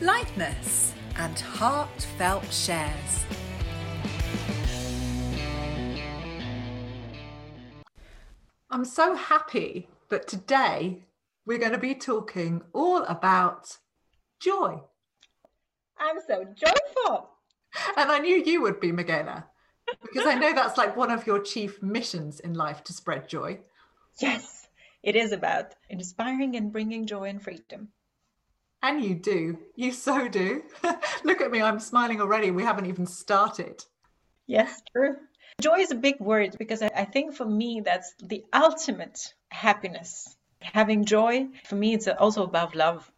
lightness, 0.00 0.94
and 1.16 1.38
heartfelt 1.38 2.52
shares. 2.52 3.24
I'm 8.70 8.84
so 8.84 9.14
happy 9.16 9.88
that 10.10 10.28
today 10.28 11.04
we're 11.44 11.58
going 11.58 11.72
to 11.72 11.78
be 11.78 11.94
talking 11.94 12.62
all 12.72 13.02
about 13.04 13.78
joy. 14.40 14.80
I'm 15.98 16.18
so 16.26 16.44
joyful. 16.44 17.30
And 17.96 18.10
I 18.10 18.18
knew 18.18 18.36
you 18.36 18.62
would 18.62 18.78
be, 18.78 18.92
Meghana, 18.92 19.44
because 20.02 20.26
I 20.26 20.34
know 20.34 20.54
that's 20.54 20.78
like 20.78 20.96
one 20.96 21.10
of 21.10 21.26
your 21.26 21.40
chief 21.40 21.82
missions 21.82 22.38
in 22.38 22.54
life 22.54 22.84
to 22.84 22.92
spread 22.92 23.28
joy. 23.28 23.58
Yes, 24.20 24.68
it 25.02 25.16
is 25.16 25.32
about 25.32 25.74
inspiring 25.90 26.54
and 26.54 26.72
bringing 26.72 27.06
joy 27.06 27.24
and 27.24 27.42
freedom. 27.42 27.88
And 28.82 29.02
you 29.02 29.14
do. 29.14 29.58
You 29.74 29.92
so 29.92 30.28
do. 30.28 30.62
Look 31.24 31.40
at 31.40 31.50
me, 31.50 31.60
I'm 31.60 31.80
smiling 31.80 32.20
already. 32.20 32.50
We 32.50 32.62
haven't 32.62 32.86
even 32.86 33.06
started. 33.06 33.84
Yes, 34.46 34.80
true. 34.92 35.16
Joy 35.60 35.80
is 35.80 35.90
a 35.90 35.96
big 35.96 36.20
word 36.20 36.56
because 36.58 36.82
I 36.82 37.04
think 37.04 37.34
for 37.34 37.44
me, 37.44 37.82
that's 37.84 38.14
the 38.22 38.44
ultimate 38.52 39.34
happiness. 39.48 40.36
Having 40.60 41.06
joy, 41.06 41.48
for 41.64 41.74
me, 41.74 41.94
it's 41.94 42.06
also 42.06 42.44
about 42.44 42.76
love 42.76 43.10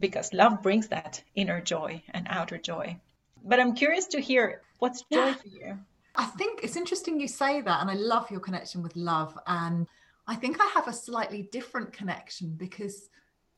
because 0.00 0.32
love 0.32 0.62
brings 0.62 0.88
that 0.88 1.22
inner 1.34 1.60
joy 1.60 2.02
and 2.10 2.26
outer 2.30 2.58
joy. 2.58 2.96
But 3.44 3.60
I'm 3.60 3.74
curious 3.74 4.06
to 4.08 4.20
hear 4.20 4.62
what's 4.78 5.04
joy 5.12 5.34
for 5.34 5.48
you? 5.48 5.78
I 6.16 6.24
think 6.24 6.60
it's 6.62 6.76
interesting 6.76 7.20
you 7.20 7.28
say 7.28 7.60
that. 7.60 7.80
And 7.80 7.90
I 7.90 7.94
love 7.94 8.30
your 8.30 8.40
connection 8.40 8.82
with 8.82 8.96
love. 8.96 9.38
And 9.46 9.86
I 10.26 10.34
think 10.34 10.58
I 10.60 10.66
have 10.74 10.88
a 10.88 10.92
slightly 10.92 11.48
different 11.52 11.92
connection 11.92 12.54
because 12.56 13.08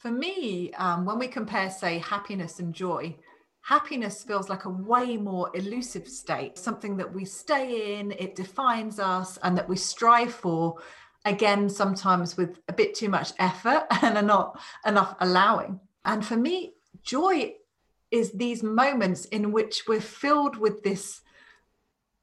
for 0.04 0.10
me, 0.10 0.70
um, 0.74 1.06
when 1.06 1.18
we 1.18 1.26
compare, 1.26 1.70
say, 1.70 1.96
happiness 1.98 2.58
and 2.58 2.74
joy, 2.74 3.16
happiness 3.62 4.22
feels 4.22 4.50
like 4.50 4.66
a 4.66 4.68
way 4.68 5.16
more 5.16 5.50
elusive 5.54 6.06
state, 6.06 6.58
something 6.58 6.94
that 6.98 7.10
we 7.10 7.24
stay 7.24 7.98
in, 7.98 8.12
it 8.12 8.36
defines 8.36 9.00
us, 9.00 9.38
and 9.42 9.56
that 9.56 9.66
we 9.66 9.76
strive 9.76 10.34
for. 10.34 10.76
Again, 11.24 11.70
sometimes 11.70 12.36
with 12.36 12.60
a 12.68 12.72
bit 12.74 12.94
too 12.94 13.08
much 13.08 13.32
effort 13.38 13.86
and 14.02 14.26
not 14.26 14.60
enough 14.84 15.16
allowing. 15.20 15.80
And 16.04 16.22
for 16.22 16.36
me, 16.36 16.74
joy 17.02 17.54
is 18.10 18.30
these 18.32 18.62
moments 18.62 19.24
in 19.24 19.52
which 19.52 19.84
we're 19.88 20.02
filled 20.02 20.58
with 20.58 20.82
this 20.82 21.22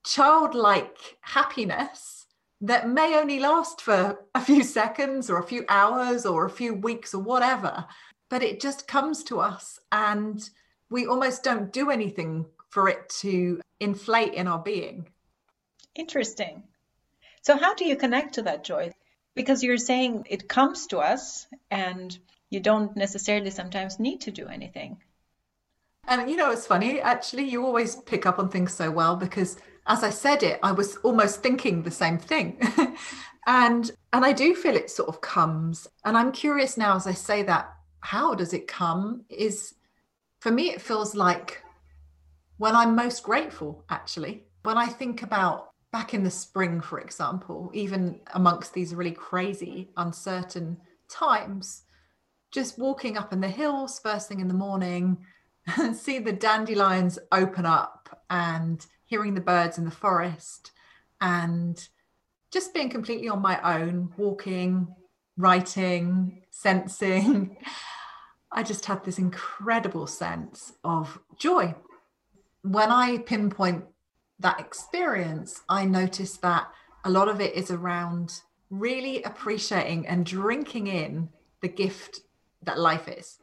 childlike 0.03 1.17
happiness 1.21 2.20
that 2.61 2.87
may 2.87 3.15
only 3.17 3.39
last 3.39 3.81
for 3.81 4.19
a 4.35 4.41
few 4.41 4.63
seconds 4.63 5.29
or 5.29 5.37
a 5.37 5.43
few 5.43 5.65
hours 5.67 6.25
or 6.25 6.45
a 6.45 6.49
few 6.49 6.73
weeks 6.73 7.13
or 7.13 7.21
whatever, 7.21 7.85
but 8.29 8.43
it 8.43 8.61
just 8.61 8.87
comes 8.87 9.23
to 9.25 9.39
us 9.39 9.79
and 9.91 10.49
we 10.89 11.07
almost 11.07 11.43
don't 11.43 11.73
do 11.73 11.89
anything 11.89 12.45
for 12.69 12.87
it 12.87 13.09
to 13.09 13.59
inflate 13.79 14.33
in 14.33 14.47
our 14.47 14.59
being. 14.59 15.07
Interesting. 15.95 16.63
So, 17.41 17.57
how 17.57 17.73
do 17.73 17.85
you 17.85 17.95
connect 17.95 18.35
to 18.35 18.43
that 18.43 18.63
joy? 18.63 18.91
Because 19.33 19.63
you're 19.63 19.77
saying 19.77 20.27
it 20.29 20.47
comes 20.47 20.87
to 20.87 20.99
us 20.99 21.47
and 21.71 22.17
you 22.49 22.59
don't 22.59 22.95
necessarily 22.95 23.49
sometimes 23.49 23.99
need 23.99 24.21
to 24.21 24.31
do 24.31 24.47
anything. 24.47 25.01
And 26.07 26.29
you 26.29 26.37
know, 26.37 26.51
it's 26.51 26.67
funny, 26.67 26.99
actually, 27.01 27.49
you 27.49 27.65
always 27.65 27.95
pick 27.95 28.25
up 28.25 28.39
on 28.39 28.49
things 28.49 28.73
so 28.73 28.91
well 28.91 29.15
because 29.15 29.57
as 29.87 30.03
I 30.03 30.09
said 30.09 30.43
it, 30.43 30.59
I 30.63 30.71
was 30.71 30.97
almost 30.97 31.41
thinking 31.41 31.83
the 31.83 31.91
same 31.91 32.17
thing. 32.17 32.59
and 33.47 33.91
and 34.13 34.25
I 34.25 34.33
do 34.33 34.55
feel 34.55 34.75
it 34.75 34.89
sort 34.89 35.09
of 35.09 35.21
comes. 35.21 35.87
And 36.05 36.17
I'm 36.17 36.31
curious 36.31 36.77
now 36.77 36.95
as 36.95 37.07
I 37.07 37.13
say 37.13 37.43
that, 37.43 37.73
how 38.01 38.35
does 38.35 38.53
it 38.53 38.67
come? 38.67 39.23
Is 39.29 39.75
for 40.39 40.51
me, 40.51 40.69
it 40.69 40.81
feels 40.81 41.15
like 41.15 41.63
when 42.57 42.75
I'm 42.75 42.95
most 42.95 43.23
grateful, 43.23 43.83
actually. 43.89 44.43
When 44.63 44.77
I 44.77 44.87
think 44.87 45.23
about 45.23 45.71
back 45.91 46.13
in 46.13 46.23
the 46.23 46.31
spring, 46.31 46.81
for 46.81 46.99
example, 46.99 47.71
even 47.73 48.19
amongst 48.33 48.73
these 48.73 48.95
really 48.95 49.11
crazy, 49.11 49.89
uncertain 49.97 50.77
times, 51.09 51.83
just 52.51 52.77
walking 52.77 53.17
up 53.17 53.33
in 53.33 53.41
the 53.41 53.49
hills 53.49 53.99
first 53.99 54.27
thing 54.27 54.39
in 54.39 54.47
the 54.47 54.53
morning, 54.53 55.17
and 55.77 55.95
see 56.05 56.19
the 56.19 56.31
dandelions 56.31 57.17
open 57.31 57.65
up 57.65 58.23
and 58.29 58.85
hearing 59.11 59.33
the 59.33 59.41
birds 59.41 59.77
in 59.77 59.83
the 59.83 59.91
forest 59.91 60.71
and 61.19 61.89
just 62.49 62.73
being 62.73 62.89
completely 62.89 63.27
on 63.27 63.41
my 63.41 63.59
own, 63.77 64.09
walking, 64.15 64.87
writing, 65.35 66.43
sensing. 66.49 67.57
I 68.53 68.63
just 68.63 68.85
had 68.85 69.03
this 69.03 69.19
incredible 69.19 70.07
sense 70.07 70.71
of 70.85 71.19
joy. 71.37 71.75
When 72.61 72.89
I 72.89 73.17
pinpoint 73.17 73.83
that 74.39 74.61
experience, 74.61 75.61
I 75.67 75.83
noticed 75.83 76.41
that 76.43 76.69
a 77.03 77.09
lot 77.09 77.27
of 77.27 77.41
it 77.41 77.53
is 77.53 77.69
around 77.69 78.39
really 78.69 79.23
appreciating 79.23 80.07
and 80.07 80.25
drinking 80.25 80.87
in 80.87 81.27
the 81.59 81.67
gift 81.67 82.21
that 82.63 82.79
life 82.79 83.09
is. 83.09 83.39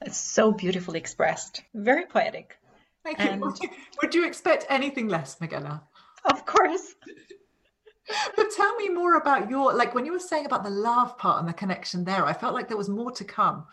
It's 0.00 0.16
so 0.16 0.50
beautifully 0.50 0.98
expressed, 0.98 1.62
very 1.74 2.06
poetic. 2.06 2.56
Thank 3.04 3.18
you. 3.18 3.30
And... 3.30 3.42
Would 4.02 4.14
you 4.14 4.26
expect 4.26 4.66
anything 4.68 5.08
less, 5.08 5.36
Meghana? 5.40 5.82
Of 6.24 6.44
course. 6.44 6.94
but 8.36 8.50
tell 8.50 8.74
me 8.76 8.88
more 8.88 9.16
about 9.16 9.50
your 9.50 9.72
like 9.72 9.94
when 9.94 10.04
you 10.04 10.12
were 10.12 10.18
saying 10.18 10.46
about 10.46 10.64
the 10.64 10.70
love 10.70 11.16
part 11.18 11.40
and 11.40 11.48
the 11.48 11.52
connection 11.52 12.04
there 12.04 12.26
i 12.26 12.32
felt 12.32 12.54
like 12.54 12.68
there 12.68 12.76
was 12.76 12.88
more 12.88 13.10
to 13.12 13.24
come 13.24 13.66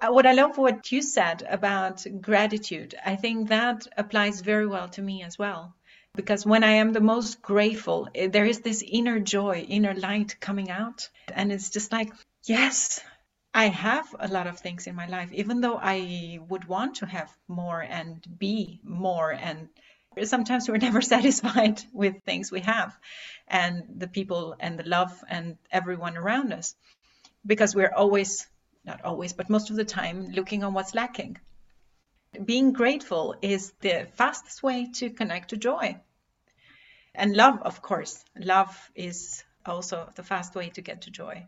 uh, 0.00 0.10
what 0.10 0.26
i 0.26 0.32
love 0.32 0.56
what 0.58 0.90
you 0.90 1.02
said 1.02 1.46
about 1.48 2.04
gratitude 2.20 2.94
i 3.04 3.16
think 3.16 3.48
that 3.48 3.86
applies 3.96 4.40
very 4.40 4.66
well 4.66 4.88
to 4.88 5.02
me 5.02 5.22
as 5.22 5.38
well 5.38 5.74
because 6.14 6.46
when 6.46 6.64
i 6.64 6.72
am 6.72 6.92
the 6.92 7.00
most 7.00 7.42
grateful 7.42 8.08
eh, 8.14 8.28
there 8.28 8.46
is 8.46 8.60
this 8.60 8.84
inner 8.86 9.18
joy 9.18 9.64
inner 9.68 9.94
light 9.94 10.36
coming 10.40 10.70
out 10.70 11.08
and 11.34 11.52
it's 11.52 11.70
just 11.70 11.92
like 11.92 12.12
yes 12.44 13.00
I 13.54 13.66
have 13.66 14.14
a 14.18 14.28
lot 14.28 14.46
of 14.46 14.58
things 14.58 14.86
in 14.86 14.94
my 14.94 15.06
life, 15.06 15.30
even 15.32 15.60
though 15.60 15.78
I 15.80 16.38
would 16.48 16.64
want 16.64 16.96
to 16.96 17.06
have 17.06 17.30
more 17.48 17.82
and 17.82 18.24
be 18.38 18.80
more. 18.82 19.30
And 19.30 19.68
sometimes 20.24 20.68
we're 20.68 20.76
never 20.88 21.02
satisfied 21.02 21.82
with 21.92 22.22
things 22.24 22.50
we 22.50 22.60
have 22.60 22.96
and 23.46 23.84
the 23.96 24.08
people 24.08 24.56
and 24.58 24.78
the 24.78 24.88
love 24.88 25.12
and 25.28 25.58
everyone 25.70 26.16
around 26.16 26.52
us 26.52 26.74
because 27.44 27.74
we're 27.74 27.92
always, 27.94 28.46
not 28.84 29.04
always, 29.04 29.34
but 29.34 29.50
most 29.50 29.68
of 29.68 29.76
the 29.76 29.84
time 29.84 30.28
looking 30.28 30.64
on 30.64 30.72
what's 30.72 30.94
lacking. 30.94 31.36
Being 32.42 32.72
grateful 32.72 33.36
is 33.42 33.72
the 33.80 34.06
fastest 34.14 34.62
way 34.62 34.90
to 34.94 35.10
connect 35.10 35.50
to 35.50 35.58
joy. 35.58 36.00
And 37.14 37.36
love, 37.36 37.60
of 37.60 37.82
course, 37.82 38.24
love 38.34 38.90
is 38.94 39.44
also 39.66 40.10
the 40.14 40.22
fast 40.22 40.54
way 40.54 40.70
to 40.70 40.80
get 40.80 41.02
to 41.02 41.10
joy. 41.10 41.46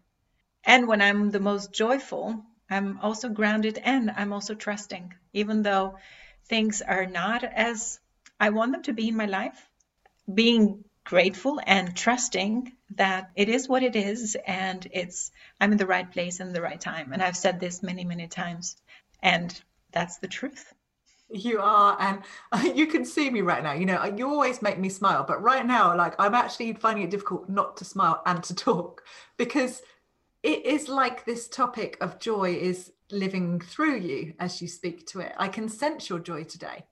And 0.66 0.88
when 0.88 1.02
I'm 1.02 1.30
the 1.30 1.40
most 1.40 1.72
joyful, 1.72 2.44
I'm 2.70 2.98
also 3.00 3.28
grounded 3.28 3.78
and 3.78 4.10
I'm 4.10 4.32
also 4.32 4.54
trusting, 4.54 5.14
even 5.32 5.62
though 5.62 5.98
things 6.46 6.82
are 6.82 7.06
not 7.06 7.44
as 7.44 8.00
I 8.40 8.50
want 8.50 8.72
them 8.72 8.82
to 8.84 8.92
be 8.92 9.08
in 9.08 9.16
my 9.16 9.26
life. 9.26 9.68
Being 10.32 10.84
grateful 11.04 11.60
and 11.66 11.94
trusting 11.94 12.72
that 12.96 13.30
it 13.36 13.48
is 13.48 13.68
what 13.68 13.82
it 13.82 13.94
is 13.94 14.36
and 14.46 14.86
it's 14.90 15.30
I'm 15.60 15.72
in 15.72 15.78
the 15.78 15.86
right 15.86 16.10
place 16.10 16.40
and 16.40 16.54
the 16.54 16.62
right 16.62 16.80
time. 16.80 17.12
And 17.12 17.22
I've 17.22 17.36
said 17.36 17.60
this 17.60 17.82
many, 17.82 18.04
many 18.04 18.26
times. 18.26 18.76
And 19.22 19.60
that's 19.92 20.18
the 20.18 20.28
truth. 20.28 20.72
You 21.30 21.60
are, 21.60 21.96
and 22.00 22.76
you 22.76 22.86
can 22.86 23.04
see 23.04 23.30
me 23.30 23.40
right 23.40 23.62
now. 23.62 23.72
You 23.72 23.86
know, 23.86 24.04
you 24.04 24.28
always 24.28 24.62
make 24.62 24.78
me 24.78 24.88
smile, 24.88 25.24
but 25.26 25.42
right 25.42 25.64
now, 25.64 25.96
like 25.96 26.14
I'm 26.18 26.34
actually 26.34 26.72
finding 26.74 27.04
it 27.04 27.10
difficult 27.10 27.48
not 27.48 27.76
to 27.78 27.84
smile 27.84 28.22
and 28.26 28.42
to 28.44 28.54
talk 28.54 29.02
because 29.36 29.82
it 30.44 30.66
is 30.66 30.90
like 30.90 31.24
this 31.24 31.48
topic 31.48 31.96
of 32.02 32.20
joy 32.20 32.54
is 32.54 32.92
living 33.10 33.60
through 33.60 33.98
you 33.98 34.34
as 34.38 34.60
you 34.60 34.68
speak 34.68 35.06
to 35.06 35.20
it. 35.20 35.32
I 35.38 35.48
can 35.48 35.70
sense 35.70 36.10
your 36.10 36.18
joy 36.18 36.44
today. 36.44 36.84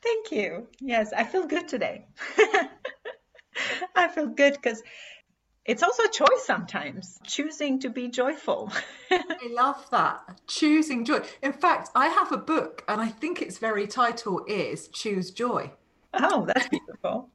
Thank 0.00 0.30
you. 0.30 0.68
Yes, 0.80 1.12
I 1.12 1.24
feel 1.24 1.44
good 1.44 1.66
today. 1.66 2.06
I 3.96 4.06
feel 4.06 4.28
good 4.28 4.54
because 4.54 4.80
it's 5.64 5.82
also 5.82 6.04
a 6.04 6.08
choice 6.08 6.44
sometimes, 6.44 7.18
choosing 7.24 7.80
to 7.80 7.90
be 7.90 8.06
joyful. 8.06 8.72
I 9.10 9.48
love 9.50 9.84
that. 9.90 10.40
Choosing 10.46 11.04
joy. 11.04 11.22
In 11.42 11.52
fact, 11.52 11.90
I 11.96 12.06
have 12.06 12.30
a 12.30 12.38
book 12.38 12.84
and 12.86 13.00
I 13.00 13.08
think 13.08 13.42
its 13.42 13.58
very 13.58 13.88
title 13.88 14.44
is 14.46 14.86
Choose 14.86 15.32
Joy. 15.32 15.72
Oh, 16.14 16.46
that's 16.46 16.68
beautiful. 16.68 17.28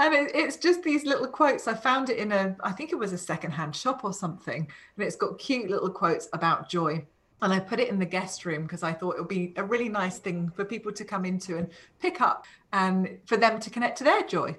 And 0.00 0.14
it, 0.14 0.30
it's 0.34 0.56
just 0.56 0.82
these 0.82 1.04
little 1.04 1.26
quotes. 1.26 1.68
I 1.68 1.74
found 1.74 2.10
it 2.10 2.18
in 2.18 2.32
a, 2.32 2.56
I 2.60 2.72
think 2.72 2.92
it 2.92 2.98
was 2.98 3.12
a 3.12 3.18
secondhand 3.18 3.76
shop 3.76 4.04
or 4.04 4.12
something. 4.12 4.70
And 4.96 5.06
it's 5.06 5.16
got 5.16 5.38
cute 5.38 5.70
little 5.70 5.90
quotes 5.90 6.28
about 6.32 6.68
joy. 6.68 7.06
And 7.42 7.52
I 7.52 7.60
put 7.60 7.80
it 7.80 7.88
in 7.88 7.98
the 7.98 8.06
guest 8.06 8.44
room 8.44 8.62
because 8.62 8.82
I 8.82 8.92
thought 8.92 9.16
it 9.16 9.20
would 9.20 9.28
be 9.28 9.54
a 9.56 9.64
really 9.64 9.88
nice 9.88 10.18
thing 10.18 10.50
for 10.54 10.64
people 10.64 10.92
to 10.92 11.04
come 11.04 11.24
into 11.24 11.56
and 11.56 11.70
pick 12.00 12.20
up 12.20 12.46
and 12.72 13.18
for 13.26 13.36
them 13.36 13.60
to 13.60 13.70
connect 13.70 13.98
to 13.98 14.04
their 14.04 14.22
joy. 14.22 14.56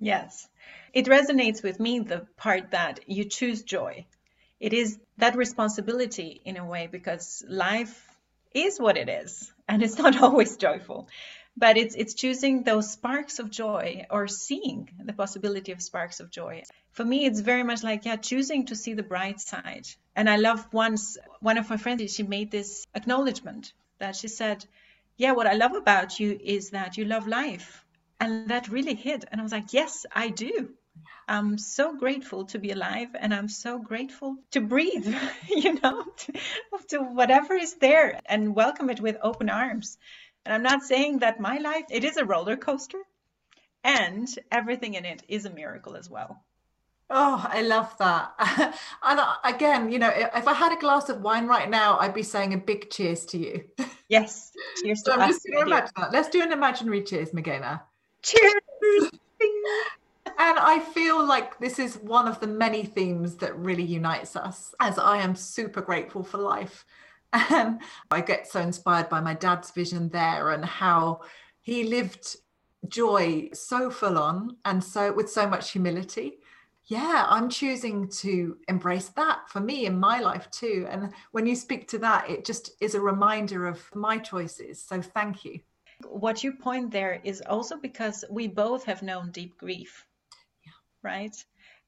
Yes. 0.00 0.48
It 0.92 1.06
resonates 1.06 1.62
with 1.62 1.78
me 1.78 2.00
the 2.00 2.26
part 2.36 2.70
that 2.70 3.00
you 3.06 3.24
choose 3.24 3.62
joy. 3.62 4.06
It 4.58 4.72
is 4.72 4.98
that 5.18 5.36
responsibility 5.36 6.40
in 6.44 6.56
a 6.56 6.64
way 6.64 6.88
because 6.90 7.44
life 7.46 8.08
is 8.52 8.80
what 8.80 8.96
it 8.96 9.08
is 9.08 9.52
and 9.68 9.82
it's 9.82 9.98
not 9.98 10.16
always 10.22 10.56
joyful. 10.56 11.08
But 11.56 11.76
it's 11.76 11.94
it's 11.94 12.14
choosing 12.14 12.62
those 12.62 12.90
sparks 12.90 13.38
of 13.38 13.50
joy 13.50 14.06
or 14.10 14.28
seeing 14.28 14.90
the 15.02 15.12
possibility 15.12 15.72
of 15.72 15.80
sparks 15.80 16.20
of 16.20 16.30
joy. 16.30 16.62
For 16.92 17.04
me 17.04 17.24
it's 17.24 17.40
very 17.40 17.62
much 17.62 17.82
like 17.82 18.04
yeah, 18.04 18.16
choosing 18.16 18.66
to 18.66 18.76
see 18.76 18.94
the 18.94 19.02
bright 19.02 19.40
side. 19.40 19.86
And 20.14 20.28
I 20.28 20.36
love 20.36 20.66
once 20.72 21.16
one 21.40 21.58
of 21.58 21.70
my 21.70 21.76
friends 21.76 22.14
she 22.14 22.22
made 22.22 22.50
this 22.50 22.86
acknowledgement 22.94 23.72
that 23.98 24.16
she 24.16 24.28
said, 24.28 24.66
"Yeah, 25.16 25.32
what 25.32 25.46
I 25.46 25.54
love 25.54 25.74
about 25.74 26.20
you 26.20 26.38
is 26.42 26.70
that 26.70 26.96
you 26.98 27.04
love 27.04 27.26
life." 27.26 27.84
And 28.18 28.48
that 28.48 28.68
really 28.68 28.94
hit. 28.94 29.24
And 29.30 29.40
I 29.40 29.42
was 29.42 29.52
like, 29.52 29.72
yes, 29.72 30.06
I 30.10 30.28
do. 30.28 30.70
I'm 31.28 31.58
so 31.58 31.94
grateful 31.94 32.46
to 32.46 32.58
be 32.58 32.70
alive 32.70 33.08
and 33.14 33.34
I'm 33.34 33.48
so 33.48 33.78
grateful 33.78 34.36
to 34.52 34.60
breathe, 34.60 35.14
you 35.48 35.78
know, 35.80 36.04
to, 36.16 36.32
to, 36.88 36.98
whatever 36.98 37.54
is 37.54 37.74
there 37.74 38.20
and 38.26 38.54
welcome 38.54 38.88
it 38.90 39.00
with 39.00 39.18
open 39.22 39.50
arms. 39.50 39.98
And 40.46 40.54
I'm 40.54 40.62
not 40.62 40.84
saying 40.84 41.18
that 41.18 41.40
my 41.40 41.58
life, 41.58 41.86
it 41.90 42.04
is 42.04 42.16
a 42.16 42.24
roller 42.24 42.56
coaster 42.56 43.00
and 43.82 44.28
everything 44.52 44.94
in 44.94 45.04
it 45.04 45.24
is 45.26 45.44
a 45.44 45.50
miracle 45.50 45.96
as 45.96 46.08
well. 46.08 46.44
Oh, 47.10 47.44
I 47.48 47.62
love 47.62 47.92
that. 47.98 48.32
and 49.02 49.20
uh, 49.20 49.34
again, 49.42 49.90
you 49.90 49.98
know, 49.98 50.08
if 50.08 50.46
I 50.46 50.54
had 50.54 50.72
a 50.72 50.80
glass 50.80 51.08
of 51.08 51.20
wine 51.20 51.48
right 51.48 51.68
now, 51.68 51.98
I'd 51.98 52.14
be 52.14 52.22
saying 52.22 52.54
a 52.54 52.58
big 52.58 52.90
cheers 52.90 53.24
to 53.26 53.38
you. 53.38 53.64
Yes. 54.08 54.52
Cheers 54.84 55.02
to 55.02 55.14
so 55.14 55.20
us. 55.20 55.90
Let's 56.12 56.28
do 56.28 56.40
an 56.40 56.52
imaginary 56.52 57.02
cheers, 57.02 57.30
Meghana. 57.30 57.80
Cheers. 58.22 58.52
and 59.40 60.58
I 60.60 60.78
feel 60.94 61.26
like 61.26 61.58
this 61.58 61.80
is 61.80 61.96
one 61.96 62.28
of 62.28 62.38
the 62.38 62.46
many 62.46 62.84
themes 62.84 63.34
that 63.38 63.58
really 63.58 63.82
unites 63.82 64.36
us, 64.36 64.76
as 64.78 64.96
I 64.96 65.16
am 65.16 65.34
super 65.34 65.80
grateful 65.80 66.22
for 66.22 66.38
life. 66.38 66.84
And 67.32 67.80
I 68.10 68.20
get 68.20 68.46
so 68.46 68.60
inspired 68.60 69.08
by 69.08 69.20
my 69.20 69.34
dad's 69.34 69.70
vision 69.70 70.08
there 70.08 70.50
and 70.50 70.64
how 70.64 71.20
he 71.60 71.84
lived 71.84 72.36
joy 72.88 73.48
so 73.52 73.90
full 73.90 74.18
on 74.18 74.56
and 74.64 74.82
so 74.82 75.12
with 75.12 75.30
so 75.30 75.48
much 75.48 75.72
humility. 75.72 76.38
Yeah, 76.84 77.26
I'm 77.28 77.48
choosing 77.48 78.08
to 78.20 78.58
embrace 78.68 79.08
that 79.08 79.48
for 79.48 79.58
me 79.58 79.86
in 79.86 79.98
my 79.98 80.20
life 80.20 80.48
too. 80.50 80.86
And 80.88 81.12
when 81.32 81.44
you 81.44 81.56
speak 81.56 81.88
to 81.88 81.98
that, 81.98 82.30
it 82.30 82.44
just 82.44 82.70
is 82.80 82.94
a 82.94 83.00
reminder 83.00 83.66
of 83.66 83.82
my 83.94 84.18
choices. 84.18 84.80
So 84.80 85.02
thank 85.02 85.44
you. 85.44 85.58
What 86.04 86.44
you 86.44 86.52
point 86.52 86.92
there 86.92 87.20
is 87.24 87.42
also 87.44 87.76
because 87.76 88.24
we 88.30 88.46
both 88.46 88.84
have 88.84 89.02
known 89.02 89.32
deep 89.32 89.58
grief, 89.58 90.06
yeah. 90.64 90.72
right? 91.02 91.34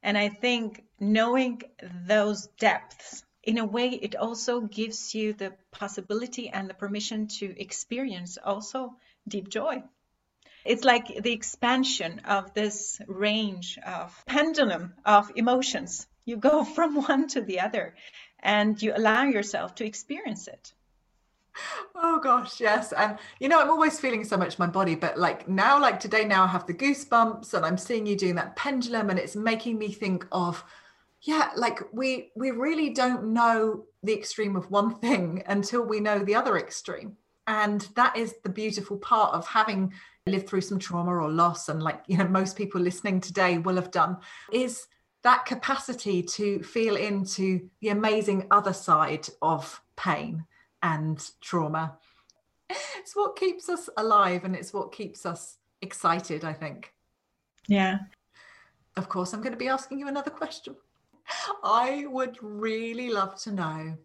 And 0.03 0.19
I 0.19 0.31
think 0.31 0.83
knowing 0.99 1.63
those 2.07 2.49
depths, 2.59 3.23
in 3.49 3.57
a 3.57 3.65
way, 3.65 3.89
it 3.89 4.15
also 4.15 4.61
gives 4.61 5.15
you 5.15 5.33
the 5.33 5.55
possibility 5.71 6.51
and 6.51 6.69
the 6.69 6.75
permission 6.75 7.29
to 7.39 7.59
experience 7.59 8.37
also 8.37 8.95
deep 9.27 9.49
joy. 9.49 9.83
It's 10.67 10.85
like 10.85 11.23
the 11.23 11.33
expansion 11.33 12.21
of 12.27 12.53
this 12.53 13.01
range 13.09 13.79
of 13.79 14.23
pendulum 14.27 14.93
of 15.03 15.33
emotions. 15.35 16.07
You 16.27 16.37
go 16.37 16.63
from 16.77 16.97
one 16.97 17.29
to 17.29 17.41
the 17.41 17.61
other 17.61 17.95
and 18.39 18.81
you 18.83 18.93
allow 18.95 19.25
yourself 19.25 19.77
to 19.77 19.87
experience 19.87 20.47
it 20.47 20.75
oh 21.97 22.21
gosh 22.21 22.61
yes 22.61 22.93
and 22.93 23.19
you 23.41 23.49
know 23.49 23.61
i'm 23.61 23.69
always 23.69 23.99
feeling 23.99 24.23
so 24.23 24.37
much 24.37 24.61
my 24.61 24.67
body 24.69 24.95
but 24.95 25.19
like 25.19 25.49
now 25.49 25.81
like 25.81 25.99
today 25.99 26.25
now 26.25 26.45
i 26.45 26.47
have 26.47 26.65
the 26.69 26.73
goosebumps 26.73 27.53
and 27.53 27.67
i'm 27.67 27.77
seeing 27.77 28.07
you 28.07 28.15
doing 28.15 28.37
that 28.37 28.55
pendulum 28.55 29.11
and 29.11 29.19
it's 29.19 29.35
making 29.35 29.77
me 29.77 29.91
think 29.91 30.25
of 30.31 30.63
yeah 31.23 31.51
like 31.57 31.81
we 31.93 32.31
we 32.37 32.51
really 32.51 32.91
don't 32.91 33.25
know 33.25 33.85
the 34.03 34.13
extreme 34.15 34.57
of 34.57 34.71
one 34.71 34.95
thing 35.01 35.43
until 35.47 35.83
we 35.83 36.01
know 36.01 36.19
the 36.21 36.35
other 36.35 36.57
extreme 36.59 37.17
and 37.47 37.89
that 37.97 38.17
is 38.17 38.35
the 38.43 38.49
beautiful 38.49 38.97
part 38.99 39.35
of 39.35 39.47
having 39.47 39.93
lived 40.27 40.49
through 40.49 40.61
some 40.61 40.79
trauma 40.79 41.11
or 41.11 41.31
loss 41.31 41.69
and 41.69 41.83
like 41.83 42.03
you 42.07 42.17
know 42.17 42.29
most 42.29 42.57
people 42.57 42.81
listening 42.81 43.21
today 43.21 43.59
will 43.59 43.77
have 43.77 43.91
done 43.91 44.17
is 44.53 44.87
that 45.23 45.45
capacity 45.47 46.23
to 46.23 46.63
feel 46.63 46.97
into 46.97 47.69
the 47.81 47.89
amazing 47.89 48.47
other 48.51 48.73
side 48.73 49.29
of 49.43 49.81
pain 49.97 50.45
and 50.83 51.31
trauma. 51.41 51.99
It's 52.99 53.17
what 53.17 53.37
keeps 53.37 53.69
us 53.69 53.89
alive 53.97 54.45
and 54.45 54.55
it's 54.55 54.73
what 54.73 54.93
keeps 54.93 55.25
us 55.27 55.57
excited, 55.81 56.45
I 56.45 56.53
think. 56.53 56.93
Yeah. 57.67 57.99
Of 58.97 59.09
course, 59.09 59.33
I'm 59.33 59.41
going 59.41 59.53
to 59.53 59.59
be 59.59 59.69
asking 59.69 59.99
you 59.99 60.09
another 60.09 60.31
question. 60.31 60.77
I 61.63 62.07
would 62.07 62.39
really 62.41 63.11
love 63.11 63.41
to 63.43 63.53
know, 63.53 63.97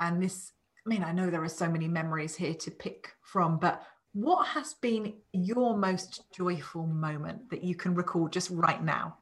and 0.00 0.22
this, 0.22 0.52
I 0.86 0.88
mean, 0.88 1.04
I 1.04 1.12
know 1.12 1.30
there 1.30 1.42
are 1.42 1.48
so 1.48 1.68
many 1.68 1.88
memories 1.88 2.36
here 2.36 2.54
to 2.54 2.70
pick 2.70 3.12
from, 3.22 3.58
but 3.58 3.82
what 4.12 4.46
has 4.48 4.74
been 4.74 5.14
your 5.32 5.76
most 5.76 6.24
joyful 6.32 6.86
moment 6.86 7.50
that 7.50 7.62
you 7.62 7.74
can 7.74 7.94
recall 7.94 8.28
just 8.28 8.50
right 8.50 8.82
now? 8.82 9.18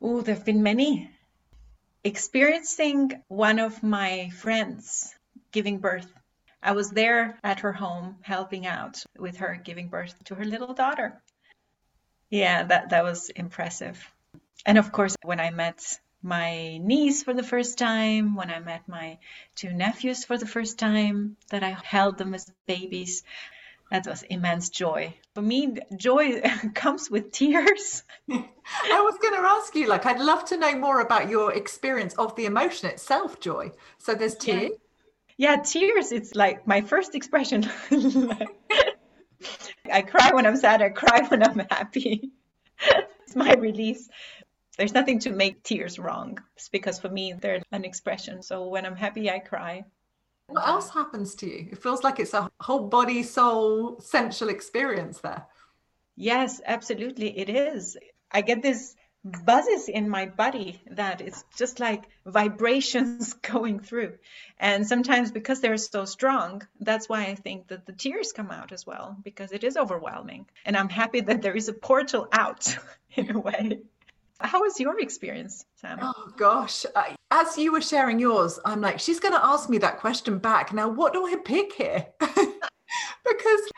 Oh, 0.00 0.20
there 0.20 0.34
have 0.34 0.44
been 0.44 0.62
many 0.62 1.10
experiencing 2.04 3.22
one 3.28 3.58
of 3.58 3.82
my 3.82 4.30
friends 4.30 5.14
giving 5.52 5.78
birth. 5.78 6.12
I 6.62 6.72
was 6.72 6.90
there 6.90 7.38
at 7.42 7.60
her 7.60 7.72
home 7.72 8.16
helping 8.22 8.66
out 8.66 9.02
with 9.18 9.38
her 9.38 9.60
giving 9.62 9.88
birth 9.88 10.14
to 10.24 10.34
her 10.34 10.44
little 10.44 10.74
daughter. 10.74 11.22
Yeah, 12.30 12.64
that, 12.64 12.90
that 12.90 13.04
was 13.04 13.28
impressive. 13.30 14.04
And 14.64 14.78
of 14.78 14.92
course, 14.92 15.16
when 15.22 15.40
I 15.40 15.50
met 15.50 15.98
my 16.22 16.78
niece 16.78 17.22
for 17.22 17.34
the 17.34 17.42
first 17.42 17.78
time, 17.78 18.34
when 18.34 18.50
I 18.50 18.58
met 18.60 18.88
my 18.88 19.18
two 19.54 19.72
nephews 19.72 20.24
for 20.24 20.36
the 20.38 20.46
first 20.46 20.78
time, 20.78 21.36
that 21.50 21.62
I 21.62 21.76
held 21.84 22.18
them 22.18 22.34
as 22.34 22.50
babies, 22.66 23.22
that 23.90 24.06
was 24.06 24.22
immense 24.24 24.68
joy. 24.70 25.14
For 25.34 25.42
me, 25.42 25.76
joy 25.96 26.40
comes 26.74 27.10
with 27.10 27.30
tears. 27.30 28.02
I 28.30 29.00
was 29.00 29.18
going 29.22 29.34
to 29.34 29.48
ask 29.48 29.74
you, 29.76 29.86
like, 29.86 30.06
I'd 30.06 30.20
love 30.20 30.44
to 30.46 30.56
know 30.56 30.76
more 30.76 31.00
about 31.00 31.28
your 31.28 31.52
experience 31.52 32.14
of 32.14 32.34
the 32.34 32.46
emotion 32.46 32.90
itself, 32.90 33.38
joy. 33.38 33.70
So 33.98 34.14
there's 34.14 34.34
tears. 34.34 34.72
Yeah, 35.36 35.52
yeah 35.54 35.62
tears. 35.62 36.10
It's 36.10 36.34
like 36.34 36.66
my 36.66 36.80
first 36.80 37.14
expression. 37.14 37.70
I 39.92 40.02
cry 40.02 40.30
when 40.32 40.46
I'm 40.46 40.56
sad. 40.56 40.82
I 40.82 40.88
cry 40.88 41.24
when 41.28 41.44
I'm 41.44 41.60
happy. 41.70 42.32
it's 43.22 43.36
my 43.36 43.54
release. 43.54 44.08
There's 44.76 44.94
nothing 44.94 45.18
to 45.20 45.30
make 45.30 45.62
tears 45.62 45.98
wrong 45.98 46.38
because 46.70 46.98
for 46.98 47.08
me, 47.08 47.32
they're 47.32 47.62
an 47.72 47.84
expression. 47.84 48.42
So 48.42 48.68
when 48.68 48.84
I'm 48.84 48.96
happy, 48.96 49.30
I 49.30 49.38
cry. 49.38 49.84
What 50.48 50.68
else 50.68 50.90
happens 50.90 51.34
to 51.36 51.46
you? 51.46 51.68
It 51.72 51.82
feels 51.82 52.04
like 52.04 52.20
it's 52.20 52.34
a 52.34 52.50
whole 52.60 52.88
body, 52.88 53.22
soul, 53.22 54.00
sensual 54.00 54.48
experience 54.48 55.18
there. 55.20 55.46
Yes, 56.14 56.60
absolutely. 56.64 57.38
It 57.38 57.48
is. 57.48 57.96
I 58.30 58.42
get 58.42 58.62
this 58.62 58.94
buzzes 59.24 59.88
in 59.88 60.08
my 60.08 60.26
body 60.26 60.80
that 60.92 61.20
it's 61.20 61.44
just 61.56 61.80
like 61.80 62.04
vibrations 62.24 63.32
going 63.42 63.80
through. 63.80 64.14
And 64.58 64.86
sometimes 64.86 65.32
because 65.32 65.60
they're 65.60 65.76
so 65.76 66.04
strong, 66.04 66.62
that's 66.80 67.08
why 67.08 67.24
I 67.24 67.34
think 67.34 67.68
that 67.68 67.86
the 67.86 67.92
tears 67.92 68.32
come 68.32 68.50
out 68.50 68.72
as 68.72 68.86
well, 68.86 69.16
because 69.22 69.52
it 69.52 69.64
is 69.64 69.76
overwhelming. 69.76 70.46
And 70.64 70.76
I'm 70.76 70.88
happy 70.88 71.20
that 71.22 71.42
there 71.42 71.56
is 71.56 71.68
a 71.68 71.72
portal 71.72 72.28
out 72.32 72.76
in 73.16 73.34
a 73.34 73.38
way. 73.38 73.80
How 74.40 74.60
was 74.60 74.78
your 74.78 75.00
experience, 75.00 75.64
Sam? 75.76 75.98
Oh 76.02 76.32
gosh, 76.36 76.84
as 77.30 77.56
you 77.56 77.72
were 77.72 77.80
sharing 77.80 78.18
yours, 78.18 78.58
I'm 78.64 78.80
like, 78.80 79.00
she's 79.00 79.20
going 79.20 79.34
to 79.34 79.44
ask 79.44 79.68
me 79.70 79.78
that 79.78 79.98
question 79.98 80.38
back. 80.38 80.72
Now, 80.72 80.88
what 80.88 81.12
do 81.12 81.26
I 81.26 81.36
pick 81.36 81.72
here? 81.72 82.06
because 82.20 83.70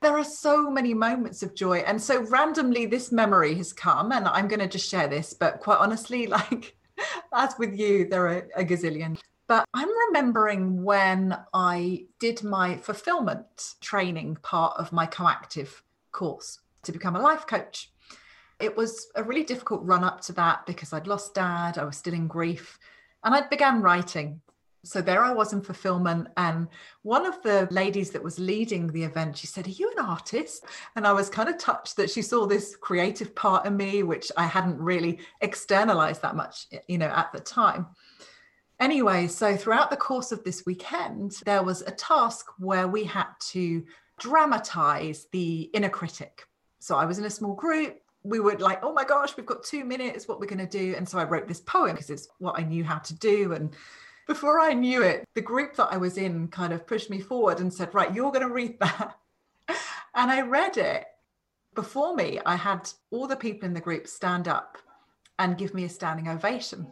there 0.00 0.16
are 0.16 0.24
so 0.24 0.70
many 0.70 0.94
moments 0.94 1.42
of 1.42 1.54
joy, 1.54 1.78
and 1.78 2.00
so 2.00 2.22
randomly, 2.22 2.86
this 2.86 3.12
memory 3.12 3.54
has 3.54 3.72
come, 3.72 4.12
and 4.12 4.26
I'm 4.26 4.48
going 4.48 4.60
to 4.60 4.68
just 4.68 4.88
share 4.88 5.08
this. 5.08 5.34
But 5.34 5.60
quite 5.60 5.78
honestly, 5.78 6.26
like 6.26 6.76
as 7.32 7.54
with 7.58 7.78
you, 7.78 8.08
there 8.08 8.26
are 8.26 8.48
a 8.56 8.64
gazillion. 8.64 9.18
But 9.48 9.64
I'm 9.74 9.88
remembering 10.08 10.82
when 10.82 11.38
I 11.54 12.06
did 12.18 12.42
my 12.42 12.78
fulfillment 12.78 13.74
training 13.80 14.38
part 14.42 14.74
of 14.76 14.92
my 14.92 15.06
coactive 15.06 15.82
course 16.10 16.58
to 16.82 16.92
become 16.92 17.14
a 17.14 17.20
life 17.20 17.46
coach. 17.46 17.92
It 18.60 18.76
was 18.76 19.08
a 19.14 19.22
really 19.22 19.44
difficult 19.44 19.82
run 19.84 20.04
up 20.04 20.20
to 20.22 20.32
that 20.34 20.66
because 20.66 20.92
I'd 20.92 21.06
lost 21.06 21.34
dad, 21.34 21.78
I 21.78 21.84
was 21.84 21.96
still 21.96 22.14
in 22.14 22.26
grief, 22.26 22.78
and 23.24 23.34
I 23.34 23.46
began 23.46 23.82
writing. 23.82 24.40
So 24.86 25.02
there 25.02 25.22
I 25.22 25.32
was 25.32 25.52
in 25.52 25.62
fulfillment. 25.62 26.28
And 26.36 26.68
one 27.02 27.26
of 27.26 27.42
the 27.42 27.66
ladies 27.70 28.10
that 28.12 28.22
was 28.22 28.38
leading 28.38 28.86
the 28.86 29.02
event, 29.02 29.36
she 29.36 29.48
said, 29.48 29.66
Are 29.66 29.70
you 29.70 29.90
an 29.96 30.04
artist? 30.04 30.64
And 30.94 31.06
I 31.06 31.12
was 31.12 31.28
kind 31.28 31.48
of 31.48 31.58
touched 31.58 31.96
that 31.96 32.08
she 32.08 32.22
saw 32.22 32.46
this 32.46 32.76
creative 32.76 33.34
part 33.34 33.66
of 33.66 33.72
me, 33.72 34.04
which 34.04 34.30
I 34.36 34.46
hadn't 34.46 34.78
really 34.78 35.18
externalized 35.40 36.22
that 36.22 36.36
much, 36.36 36.66
you 36.86 36.98
know, 36.98 37.08
at 37.08 37.32
the 37.32 37.40
time. 37.40 37.86
Anyway, 38.78 39.26
so 39.26 39.56
throughout 39.56 39.90
the 39.90 39.96
course 39.96 40.32
of 40.32 40.44
this 40.44 40.64
weekend, 40.66 41.32
there 41.44 41.62
was 41.62 41.82
a 41.82 41.90
task 41.90 42.46
where 42.58 42.86
we 42.86 43.04
had 43.04 43.28
to 43.40 43.84
dramatize 44.18 45.26
the 45.32 45.62
inner 45.72 45.88
critic. 45.88 46.46
So 46.78 46.96
I 46.96 47.06
was 47.06 47.18
in 47.18 47.24
a 47.24 47.30
small 47.30 47.54
group. 47.54 47.98
We 48.28 48.40
were 48.40 48.58
like, 48.58 48.82
oh 48.82 48.92
my 48.92 49.04
gosh, 49.04 49.36
we've 49.36 49.46
got 49.46 49.64
two 49.64 49.84
minutes, 49.84 50.26
what 50.26 50.40
we're 50.40 50.46
going 50.46 50.66
to 50.66 50.66
do. 50.66 50.94
And 50.96 51.08
so 51.08 51.18
I 51.18 51.24
wrote 51.24 51.48
this 51.48 51.60
poem 51.60 51.92
because 51.92 52.10
it's 52.10 52.28
what 52.38 52.58
I 52.58 52.62
knew 52.62 52.84
how 52.84 52.98
to 52.98 53.14
do. 53.14 53.52
And 53.52 53.74
before 54.26 54.60
I 54.60 54.72
knew 54.72 55.02
it, 55.02 55.24
the 55.34 55.40
group 55.40 55.76
that 55.76 55.92
I 55.92 55.96
was 55.96 56.16
in 56.18 56.48
kind 56.48 56.72
of 56.72 56.86
pushed 56.86 57.10
me 57.10 57.20
forward 57.20 57.60
and 57.60 57.72
said, 57.72 57.94
right, 57.94 58.14
you're 58.14 58.32
going 58.32 58.46
to 58.46 58.52
read 58.52 58.78
that. 58.80 59.16
and 59.68 60.30
I 60.30 60.42
read 60.42 60.76
it. 60.76 61.04
Before 61.74 62.14
me, 62.14 62.40
I 62.46 62.56
had 62.56 62.90
all 63.10 63.26
the 63.26 63.36
people 63.36 63.66
in 63.66 63.74
the 63.74 63.80
group 63.80 64.06
stand 64.06 64.48
up 64.48 64.78
and 65.38 65.58
give 65.58 65.74
me 65.74 65.84
a 65.84 65.88
standing 65.88 66.28
ovation 66.28 66.86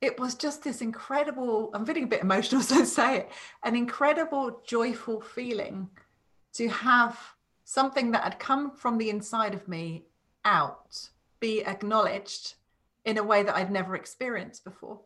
it 0.00 0.18
was 0.20 0.34
just 0.34 0.62
this 0.62 0.80
incredible 0.80 1.70
i'm 1.74 1.86
feeling 1.86 2.04
a 2.04 2.08
bit 2.08 2.22
emotional 2.22 2.60
so 2.62 2.84
say 2.84 3.18
it 3.18 3.30
an 3.64 3.74
incredible 3.76 4.60
joyful 4.66 5.20
feeling 5.20 5.88
to 6.52 6.68
have 6.68 7.18
something 7.64 8.12
that 8.12 8.22
had 8.22 8.38
come 8.38 8.76
from 8.76 8.98
the 8.98 9.10
inside 9.10 9.54
of 9.54 9.66
me 9.68 10.04
out 10.46 11.10
be 11.40 11.62
acknowledged 11.64 12.54
in 13.04 13.18
a 13.18 13.22
way 13.22 13.42
that 13.42 13.54
I'd 13.54 13.70
never 13.70 13.94
experienced 13.94 14.64
before. 14.64 15.00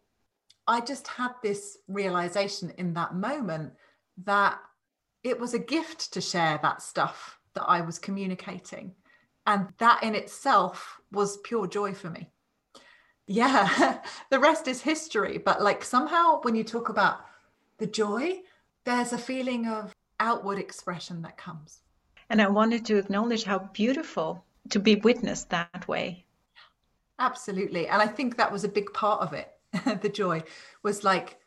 I 0.66 0.80
just 0.80 1.08
had 1.08 1.32
this 1.42 1.78
realization 1.88 2.72
in 2.78 2.94
that 2.94 3.14
moment 3.14 3.72
that 4.24 4.58
it 5.24 5.40
was 5.40 5.54
a 5.54 5.58
gift 5.58 6.12
to 6.12 6.20
share 6.20 6.60
that 6.62 6.82
stuff 6.82 7.38
that 7.54 7.64
I 7.64 7.80
was 7.80 7.98
communicating. 7.98 8.94
And 9.46 9.68
that 9.78 10.02
in 10.02 10.14
itself 10.14 11.00
was 11.10 11.38
pure 11.38 11.66
joy 11.66 11.92
for 11.94 12.10
me. 12.10 12.30
Yeah, 13.26 13.98
the 14.30 14.38
rest 14.38 14.68
is 14.68 14.80
history. 14.80 15.38
But 15.38 15.62
like 15.62 15.82
somehow 15.84 16.40
when 16.42 16.54
you 16.54 16.62
talk 16.62 16.88
about 16.88 17.20
the 17.78 17.86
joy, 17.86 18.40
there's 18.84 19.12
a 19.12 19.18
feeling 19.18 19.66
of 19.66 19.94
outward 20.20 20.58
expression 20.58 21.22
that 21.22 21.36
comes. 21.36 21.80
And 22.28 22.40
I 22.40 22.48
wanted 22.48 22.86
to 22.86 22.98
acknowledge 22.98 23.44
how 23.44 23.58
beautiful 23.72 24.44
to 24.68 24.78
be 24.78 24.96
witnessed 24.96 25.50
that 25.50 25.88
way. 25.88 26.24
Absolutely. 27.18 27.88
And 27.88 28.00
I 28.00 28.06
think 28.06 28.36
that 28.36 28.52
was 28.52 28.64
a 28.64 28.68
big 28.68 28.92
part 28.92 29.20
of 29.20 29.32
it. 29.32 29.50
the 30.02 30.08
joy 30.08 30.42
was 30.82 31.04
like, 31.04 31.38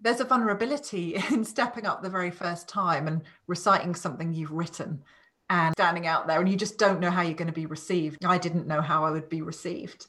there's 0.00 0.20
a 0.20 0.24
vulnerability 0.24 1.16
in 1.30 1.44
stepping 1.44 1.86
up 1.86 2.02
the 2.02 2.10
very 2.10 2.30
first 2.30 2.68
time 2.68 3.06
and 3.06 3.22
reciting 3.46 3.94
something 3.94 4.32
you've 4.32 4.52
written 4.52 5.02
and 5.50 5.74
standing 5.74 6.06
out 6.06 6.26
there 6.26 6.40
and 6.40 6.48
you 6.48 6.56
just 6.56 6.78
don't 6.78 7.00
know 7.00 7.10
how 7.10 7.22
you're 7.22 7.34
going 7.34 7.48
to 7.48 7.52
be 7.52 7.66
received. 7.66 8.24
I 8.24 8.38
didn't 8.38 8.68
know 8.68 8.80
how 8.80 9.04
I 9.04 9.10
would 9.10 9.28
be 9.28 9.42
received. 9.42 10.06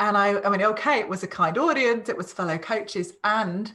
And 0.00 0.16
I, 0.16 0.40
I 0.40 0.48
mean, 0.48 0.62
okay, 0.62 1.00
it 1.00 1.08
was 1.08 1.24
a 1.24 1.28
kind 1.28 1.58
audience, 1.58 2.08
it 2.08 2.16
was 2.16 2.32
fellow 2.32 2.56
coaches, 2.56 3.14
and 3.24 3.72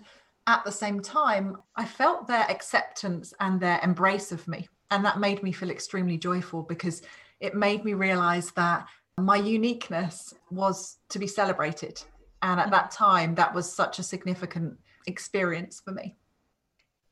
at 0.48 0.63
the 0.63 0.72
same 0.72 1.01
time, 1.01 1.58
I 1.75 1.86
felt 1.86 2.27
their 2.27 2.50
acceptance 2.50 3.34
and 3.41 3.60
their 3.60 3.79
embrace 3.84 4.32
of 4.32 4.48
me. 4.48 4.70
And 4.91 5.03
that 5.03 5.20
made 5.20 5.43
me 5.43 5.51
feel 5.51 5.70
extremely 5.70 6.17
joyful 6.17 6.63
because 6.63 7.01
it 7.43 7.53
made 7.53 7.83
me 7.83 7.93
realize 7.93 8.51
that 8.51 8.88
my 9.17 9.35
uniqueness 9.35 10.33
was 10.50 10.97
to 11.09 11.19
be 11.19 11.27
celebrated. 11.27 12.01
And 12.41 12.57
at 12.57 12.71
that 12.71 12.91
time, 12.91 13.35
that 13.35 13.53
was 13.53 13.71
such 13.71 14.00
a 14.00 14.03
significant 14.03 14.79
experience 15.05 15.81
for 15.83 15.91
me. 15.91 16.15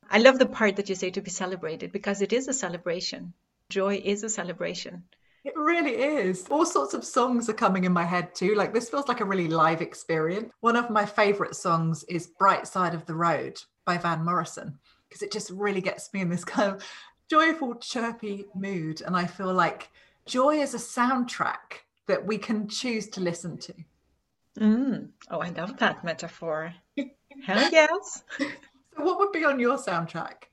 I 0.09 0.19
love 0.19 0.39
the 0.39 0.45
part 0.45 0.77
that 0.77 0.87
you 0.87 0.95
say 0.95 1.09
to 1.11 1.21
be 1.21 1.29
celebrated 1.29 1.91
because 1.91 2.21
it 2.21 2.31
is 2.31 2.47
a 2.47 2.53
celebration. 2.53 3.33
Joy 3.69 4.01
is 4.03 4.23
a 4.23 4.29
celebration. 4.29 5.03
It 5.43 5.53
really 5.57 5.95
is. 5.95 6.47
All 6.49 6.65
sorts 6.65 6.93
of 6.93 7.03
songs 7.03 7.49
are 7.49 7.53
coming 7.53 7.83
in 7.83 7.91
my 7.91 8.05
head 8.05 8.33
too. 8.33 8.55
Like 8.55 8.73
this 8.73 8.89
feels 8.89 9.09
like 9.09 9.19
a 9.19 9.25
really 9.25 9.49
live 9.49 9.81
experience. 9.81 10.53
One 10.61 10.77
of 10.77 10.89
my 10.89 11.05
favorite 11.05 11.55
songs 11.55 12.05
is 12.05 12.27
Bright 12.39 12.67
Side 12.67 12.93
of 12.93 13.05
the 13.05 13.15
Road 13.15 13.61
by 13.85 13.97
Van 13.97 14.23
Morrison 14.23 14.79
because 15.09 15.23
it 15.23 15.31
just 15.31 15.49
really 15.49 15.81
gets 15.81 16.13
me 16.13 16.21
in 16.21 16.29
this 16.29 16.45
kind 16.45 16.73
of 16.73 16.83
joyful, 17.29 17.75
chirpy 17.75 18.45
mood. 18.55 19.01
And 19.01 19.17
I 19.17 19.25
feel 19.25 19.53
like 19.53 19.89
joy 20.25 20.61
is 20.61 20.73
a 20.73 20.77
soundtrack 20.77 21.83
that 22.07 22.25
we 22.25 22.37
can 22.37 22.67
choose 22.67 23.07
to 23.09 23.21
listen 23.21 23.57
to. 23.57 23.73
Mm. 24.59 25.09
Oh, 25.29 25.39
I 25.39 25.49
love 25.49 25.77
that 25.77 26.03
metaphor. 26.03 26.73
Hell 27.43 27.71
yes. 27.71 28.23
so, 28.37 28.45
what 28.97 29.19
would 29.19 29.31
be 29.31 29.45
on 29.45 29.59
your 29.59 29.77
soundtrack? 29.77 30.43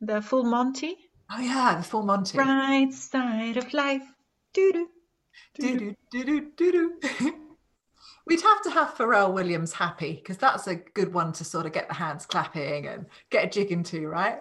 The 0.00 0.22
Full 0.22 0.44
Monty. 0.44 0.96
Oh 1.32 1.40
yeah, 1.40 1.76
the 1.76 1.82
full 1.82 2.02
Monty. 2.02 2.36
Bright 2.36 2.92
side 2.92 3.56
of 3.56 3.72
life. 3.72 4.02
Doo 4.52 4.72
doo. 4.72 4.88
Doo 5.54 5.78
doo 5.78 6.24
doo 6.24 6.50
doo 6.56 6.72
doo. 6.72 7.34
We'd 8.26 8.42
have 8.42 8.62
to 8.62 8.70
have 8.70 8.94
Pharrell 8.94 9.32
Williams 9.32 9.72
happy 9.72 10.14
because 10.14 10.38
that's 10.38 10.66
a 10.66 10.76
good 10.76 11.12
one 11.12 11.32
to 11.34 11.44
sort 11.44 11.66
of 11.66 11.72
get 11.72 11.88
the 11.88 11.94
hands 11.94 12.26
clapping 12.26 12.86
and 12.86 13.06
get 13.30 13.44
a 13.44 13.48
jig 13.48 13.70
into, 13.70 14.08
right? 14.08 14.40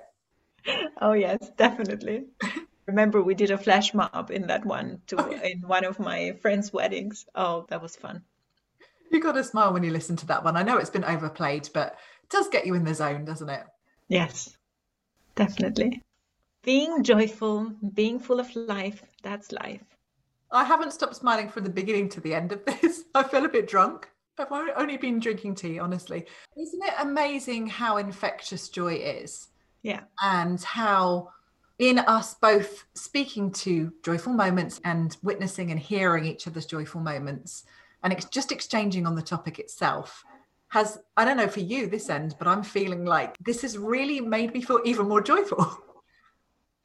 Oh 1.02 1.14
yes, 1.14 1.50
definitely. 1.58 2.26
Remember 2.90 3.22
we 3.22 3.36
did 3.36 3.52
a 3.52 3.58
flash 3.58 3.94
mob 3.94 4.32
in 4.32 4.48
that 4.48 4.66
one 4.66 5.02
to 5.08 5.24
oh, 5.24 5.30
yeah. 5.30 5.44
in 5.44 5.62
one 5.62 5.86
of 5.86 6.00
my 6.00 6.34
friends' 6.42 6.74
weddings. 6.74 7.26
Oh, 7.36 7.66
that 7.70 7.82
was 7.82 7.96
fun. 7.96 8.24
You 9.12 9.20
got 9.20 9.34
to 9.34 9.44
smile 9.44 9.74
when 9.74 9.84
you 9.84 9.92
listen 9.92 10.16
to 10.18 10.28
that 10.28 10.44
one. 10.44 10.56
I 10.56 10.64
know 10.64 10.78
it's 10.78 10.90
been 10.90 11.04
overplayed, 11.04 11.70
but 11.74 11.98
it 12.24 12.30
does 12.30 12.48
get 12.50 12.66
you 12.66 12.76
in 12.76 12.84
the 12.84 12.94
zone, 12.94 13.26
doesn't 13.26 13.50
it? 13.50 13.64
Yes, 14.08 14.56
definitely 15.36 16.04
being 16.64 17.04
joyful, 17.04 17.72
being 17.94 18.20
full 18.20 18.40
of 18.40 18.56
life, 18.56 19.04
that's 19.24 19.52
life. 19.52 19.84
I 20.52 20.64
haven't 20.64 20.94
stopped 20.94 21.16
smiling 21.16 21.50
from 21.50 21.64
the 21.64 21.70
beginning 21.70 22.10
to 22.10 22.22
the 22.22 22.34
end 22.34 22.52
of 22.52 22.66
this. 22.66 23.04
I 23.16 23.24
feel 23.24 23.46
a 23.46 23.50
bit 23.50 23.68
drunk. 23.68 24.10
I've 24.38 24.52
only 24.78 24.98
been 24.98 25.20
drinking 25.20 25.56
tea, 25.56 25.80
honestly. 25.80 26.26
Isn't 26.58 26.84
it 26.84 26.94
amazing 27.00 27.68
how 27.68 27.98
infectious 27.98 28.70
joy 28.70 28.94
is? 28.96 29.50
Yeah. 29.84 30.02
And 30.22 30.62
how 30.64 31.32
in 31.80 31.98
us 32.00 32.36
both 32.36 32.86
speaking 32.94 33.52
to 33.52 33.92
joyful 34.04 34.34
moments 34.34 34.80
and 34.84 35.18
witnessing 35.24 35.72
and 35.72 35.80
hearing 35.80 36.26
each 36.26 36.48
other's 36.48 36.66
joyful 36.66 37.02
moments 37.02 37.64
and 38.04 38.14
it's 38.14 38.26
just 38.26 38.52
exchanging 38.52 39.08
on 39.08 39.16
the 39.16 39.22
topic 39.22 39.60
itself 39.60 40.24
has 40.68 41.00
i 41.18 41.26
don't 41.26 41.38
know 41.38 41.48
for 41.48 41.62
you 41.62 41.88
this 41.88 42.10
end 42.10 42.36
but 42.38 42.48
i'm 42.48 42.64
feeling 42.64 43.06
like 43.06 43.36
this 43.40 43.62
has 43.64 43.78
really 43.78 44.20
made 44.22 44.54
me 44.54 44.62
feel 44.62 44.80
even 44.86 45.08
more 45.08 45.22
joyful 45.22 45.78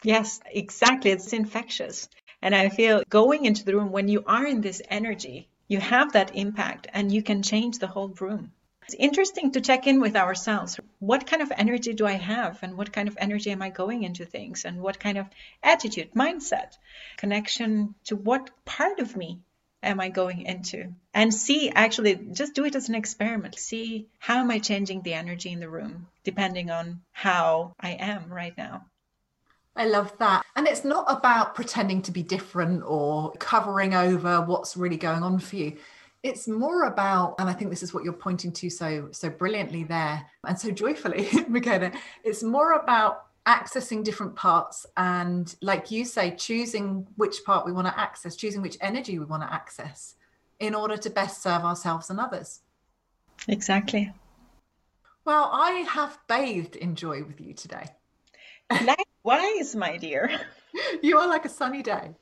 Yes, 0.05 0.39
exactly. 0.45 1.11
It's 1.13 1.33
infectious. 1.33 2.09
And 2.43 2.55
I 2.55 2.69
feel 2.69 3.03
going 3.09 3.47
into 3.47 3.65
the 3.65 3.75
room 3.75 3.91
when 3.91 4.07
you 4.07 4.23
are 4.27 4.47
in 4.47 4.61
this 4.61 4.83
energy, 4.91 5.49
you 5.67 5.81
have 5.81 6.13
that 6.13 6.37
impact 6.37 6.87
and 6.93 7.11
you 7.11 7.23
can 7.23 7.43
change 7.43 7.79
the 7.79 7.87
whole 7.87 8.09
room. 8.09 8.53
It's 8.85 8.95
interesting 8.99 9.53
to 9.53 9.61
check 9.61 9.87
in 9.87 10.01
with 10.01 10.15
ourselves. 10.15 10.79
What 10.99 11.27
kind 11.27 11.41
of 11.41 11.53
energy 11.57 11.95
do 11.95 12.07
I 12.07 12.13
have? 12.13 12.59
And 12.63 12.77
what 12.77 12.93
kind 12.93 13.09
of 13.09 13.17
energy 13.19 13.51
am 13.51 13.63
I 13.63 13.71
going 13.71 14.03
into 14.03 14.27
things? 14.27 14.65
And 14.65 14.83
what 14.83 15.01
kind 15.01 15.17
of 15.17 15.27
attitude, 15.63 16.13
mindset, 16.13 16.77
connection 17.17 17.95
to 18.05 18.17
what 18.17 18.51
part 18.65 19.01
of 19.01 19.17
me 19.17 19.41
am 19.83 20.01
I 20.01 20.11
going 20.11 20.43
into? 20.43 20.93
And 21.15 21.33
see, 21.33 21.71
actually, 21.71 22.15
just 22.33 22.55
do 22.55 22.65
it 22.65 22.75
as 22.75 22.89
an 22.89 22.95
experiment. 22.95 23.59
See 23.59 24.09
how 24.19 24.39
am 24.41 24.51
I 24.51 24.59
changing 24.59 25.03
the 25.03 25.15
energy 25.15 25.51
in 25.51 25.61
the 25.61 25.69
room 25.69 26.09
depending 26.23 26.71
on 26.71 27.03
how 27.13 27.73
I 27.79 27.93
am 27.93 28.33
right 28.33 28.57
now. 28.57 28.87
I 29.77 29.87
love 29.87 30.17
that. 30.19 30.45
And 30.55 30.67
it's 30.69 30.85
not 30.85 31.05
about 31.09 31.55
pretending 31.55 32.03
to 32.03 32.13
be 32.13 32.23
different 32.23 32.83
or 32.87 33.33
covering 33.33 33.95
over 33.95 34.41
what's 34.41 34.77
really 34.77 34.97
going 34.97 35.23
on 35.23 35.39
for 35.41 35.57
you. 35.57 35.77
It's 36.25 36.49
more 36.49 36.85
about, 36.85 37.35
and 37.39 37.51
I 37.51 37.53
think 37.53 37.71
this 37.71 37.83
is 37.83 37.93
what 37.93 38.03
you're 38.03 38.15
pointing 38.15 38.51
to 38.53 38.71
so 38.71 39.09
so 39.13 39.29
brilliantly 39.29 39.85
there 39.85 40.25
and 40.49 40.59
so 40.59 40.71
joyfully, 40.71 41.25
Meghana. 41.51 41.95
It's 42.25 42.43
more 42.43 42.73
about 42.73 43.27
accessing 43.47 44.03
different 44.03 44.35
parts 44.35 44.87
and 44.97 45.55
like 45.61 45.91
you 45.91 46.07
say, 46.07 46.35
choosing 46.35 47.07
which 47.17 47.45
part 47.45 47.67
we 47.67 47.73
want 47.73 47.87
to 47.89 48.01
access, 48.01 48.37
choosing 48.37 48.63
which 48.63 48.79
energy 48.81 49.19
we 49.19 49.27
want 49.27 49.43
to 49.43 49.53
access 49.53 50.15
in 50.61 50.75
order 50.75 50.97
to 50.97 51.11
best 51.11 51.43
serve 51.43 51.63
ourselves 51.63 52.09
and 52.09 52.19
others. 52.19 52.61
Exactly. 53.47 54.11
Well, 55.27 55.51
I 55.53 55.85
have 55.91 56.19
bathed 56.27 56.77
in 56.77 56.95
joy 56.95 57.23
with 57.23 57.39
you 57.39 57.53
today. 57.53 57.85
Likewise, 58.71 59.77
my 59.77 59.99
dear. 59.99 60.31
You 61.03 61.19
are 61.19 61.29
like 61.29 61.45
a 61.45 61.49
sunny 61.49 61.85
day. 61.85 62.17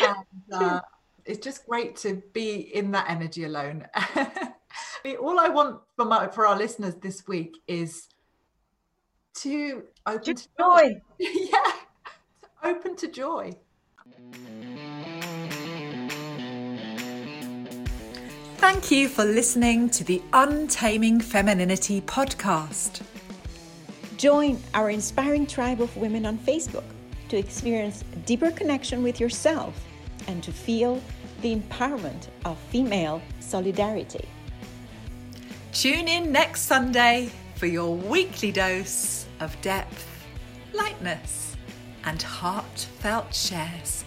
And, 0.00 0.24
uh, 0.50 0.80
it's 1.26 1.44
just 1.44 1.66
great 1.66 1.96
to 1.96 2.22
be 2.32 2.56
in 2.56 2.90
that 2.92 3.06
energy 3.08 3.44
alone. 3.44 3.86
All 5.20 5.38
I 5.38 5.48
want 5.48 5.80
for 5.96 6.04
my 6.04 6.28
for 6.28 6.46
our 6.46 6.56
listeners 6.56 6.94
this 6.96 7.26
week 7.26 7.56
is 7.66 8.08
to 9.36 9.84
open 10.06 10.36
to 10.36 10.48
joy. 10.58 10.82
joy. 10.82 11.00
yeah, 11.18 11.72
open 12.62 12.96
to 12.96 13.08
joy. 13.08 13.52
Thank 18.56 18.90
you 18.90 19.08
for 19.08 19.24
listening 19.24 19.90
to 19.90 20.04
the 20.04 20.22
Untaming 20.32 21.20
Femininity 21.20 22.00
podcast. 22.02 23.02
Join 24.16 24.58
our 24.72 24.88
inspiring 24.88 25.46
tribe 25.46 25.82
of 25.82 25.94
women 25.98 26.24
on 26.24 26.38
Facebook 26.38 26.84
to 27.28 27.36
experience 27.36 28.04
deeper 28.24 28.50
connection 28.50 29.02
with 29.02 29.20
yourself 29.20 29.78
and 30.28 30.42
to 30.42 30.52
feel 30.52 31.02
the 31.44 31.54
empowerment 31.54 32.28
of 32.46 32.58
female 32.70 33.20
solidarity. 33.38 34.26
Tune 35.74 36.08
in 36.08 36.32
next 36.32 36.62
Sunday 36.62 37.30
for 37.56 37.66
your 37.66 37.94
weekly 37.94 38.50
dose 38.50 39.26
of 39.40 39.54
depth, 39.60 40.08
lightness, 40.72 41.54
and 42.04 42.22
heartfelt 42.22 43.34
shares. 43.34 44.03